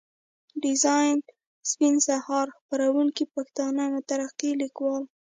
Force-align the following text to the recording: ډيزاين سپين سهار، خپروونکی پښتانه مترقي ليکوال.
ډيزاين 0.63 1.17
سپين 1.69 1.95
سهار، 2.07 2.47
خپروونکی 2.57 3.23
پښتانه 3.33 3.81
مترقي 3.93 4.51
ليکوال. 4.61 5.03